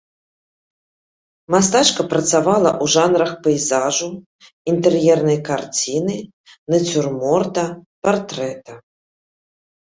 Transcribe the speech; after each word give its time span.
Мастачка 1.55 2.01
працавала 2.13 2.69
ў 2.69 2.85
жанрах 2.93 3.31
пейзажу, 3.47 4.07
інтэр'ернай 4.73 5.39
карціны, 5.51 6.17
нацюрморта, 6.77 7.65
партрэта. 8.09 8.73